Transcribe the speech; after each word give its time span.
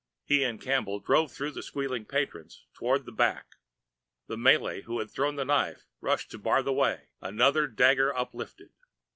He 0.25 0.43
and 0.43 0.59
Campbell 0.59 0.99
drove 0.99 1.31
through 1.31 1.51
the 1.51 1.61
squealing 1.61 2.05
patrons 2.05 2.65
toward 2.73 3.05
the 3.05 3.11
back. 3.11 3.57
The 4.25 4.35
Malay 4.35 4.81
who 4.81 4.97
had 4.97 5.11
thrown 5.11 5.35
the 5.35 5.45
knife 5.45 5.85
rushed 5.99 6.31
to 6.31 6.39
bar 6.39 6.63
the 6.63 6.73
way, 6.73 7.09
another 7.21 7.67
dagger 7.67 8.11
uplifted. 8.17 8.71